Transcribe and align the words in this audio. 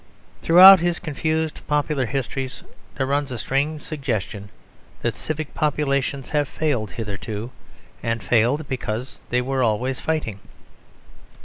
Throughout 0.41 0.79
his 0.79 0.97
confused 0.97 1.61
popular 1.67 2.07
histories, 2.07 2.63
there 2.95 3.05
runs 3.05 3.31
a 3.31 3.37
strange 3.37 3.81
suggestion 3.83 4.49
that 5.03 5.15
civic 5.15 5.53
populations 5.53 6.29
have 6.31 6.47
failed 6.47 6.89
hitherto, 6.93 7.51
and 8.01 8.23
failed 8.23 8.67
because 8.67 9.21
they 9.29 9.41
were 9.41 9.61
always 9.61 9.99
fighting. 9.99 10.39